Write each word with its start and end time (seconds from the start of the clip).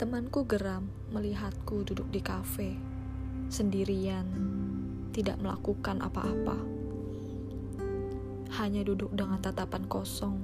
Temanku 0.00 0.48
geram 0.48 0.88
melihatku 1.12 1.84
duduk 1.84 2.08
di 2.08 2.24
kafe, 2.24 2.72
sendirian, 3.52 4.24
tidak 5.12 5.36
melakukan 5.36 6.00
apa-apa. 6.00 6.56
Hanya 8.56 8.80
duduk 8.80 9.12
dengan 9.12 9.44
tatapan 9.44 9.84
kosong 9.84 10.40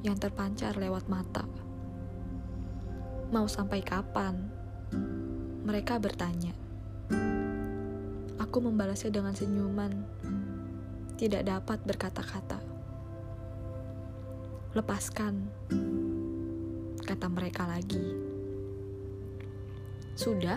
yang 0.00 0.16
terpancar 0.16 0.80
lewat 0.80 1.12
mata. 1.12 1.44
Mau 3.36 3.44
sampai 3.44 3.84
kapan? 3.84 4.48
Mereka 5.68 6.00
bertanya. 6.00 6.56
Aku 8.40 8.64
membalasnya 8.64 9.12
dengan 9.12 9.36
senyuman, 9.36 9.92
tidak 11.20 11.44
dapat 11.44 11.84
berkata-kata. 11.84 12.64
Lepaskan, 14.72 15.52
kata 17.04 17.28
mereka 17.28 17.68
lagi. 17.68 18.35
Sudah, 20.16 20.56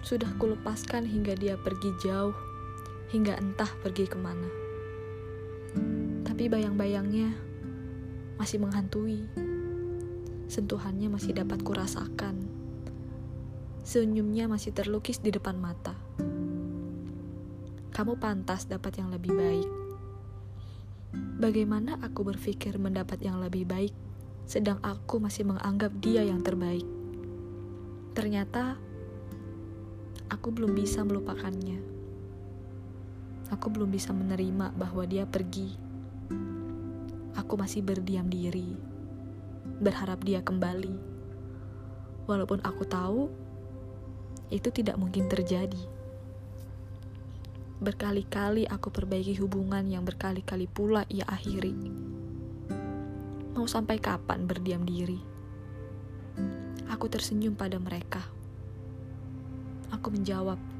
sudah 0.00 0.32
kulepaskan 0.40 1.04
hingga 1.04 1.36
dia 1.36 1.60
pergi 1.60 1.92
jauh, 2.00 2.32
hingga 3.12 3.36
entah 3.36 3.68
pergi 3.84 4.08
ke 4.08 4.16
mana. 4.16 4.48
Tapi 6.24 6.48
bayang-bayangnya 6.48 7.28
masih 8.40 8.56
menghantui. 8.56 9.28
Sentuhannya 10.48 11.12
masih 11.12 11.36
dapat 11.36 11.60
kurasakan. 11.60 12.40
Senyumnya 13.84 14.48
masih 14.48 14.72
terlukis 14.72 15.20
di 15.20 15.28
depan 15.28 15.60
mata. 15.60 15.92
Kamu 17.92 18.16
pantas 18.16 18.64
dapat 18.64 18.96
yang 18.96 19.12
lebih 19.12 19.36
baik. 19.36 19.68
Bagaimana 21.36 22.00
aku 22.00 22.24
berpikir 22.24 22.80
mendapat 22.80 23.20
yang 23.20 23.44
lebih 23.44 23.68
baik, 23.68 23.92
sedang 24.48 24.80
aku 24.80 25.20
masih 25.20 25.44
menganggap 25.44 25.92
dia 26.00 26.24
yang 26.24 26.40
terbaik? 26.40 27.01
Ternyata 28.12 28.76
aku 30.28 30.52
belum 30.52 30.76
bisa 30.76 31.00
melupakannya. 31.00 31.80
Aku 33.48 33.72
belum 33.72 33.88
bisa 33.88 34.12
menerima 34.12 34.76
bahwa 34.76 35.04
dia 35.08 35.24
pergi. 35.24 35.72
Aku 37.32 37.56
masih 37.56 37.80
berdiam 37.80 38.28
diri, 38.28 38.76
berharap 39.80 40.20
dia 40.28 40.44
kembali. 40.44 40.92
Walaupun 42.28 42.60
aku 42.60 42.84
tahu 42.84 43.32
itu 44.52 44.68
tidak 44.68 45.00
mungkin 45.00 45.32
terjadi. 45.32 45.80
Berkali-kali 47.80 48.68
aku 48.68 48.92
perbaiki 48.92 49.40
hubungan 49.40 49.88
yang 49.88 50.04
berkali-kali 50.04 50.68
pula 50.68 51.08
ia 51.08 51.24
akhiri. 51.24 51.72
Mau 53.56 53.64
sampai 53.64 53.96
kapan 53.96 54.44
berdiam 54.44 54.84
diri? 54.84 55.31
Aku 56.92 57.08
tersenyum 57.08 57.56
pada 57.56 57.80
mereka. 57.80 58.20
Aku 59.88 60.12
menjawab. 60.12 60.71